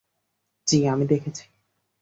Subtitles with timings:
[0.67, 1.43] জি, আমি দেখেছি।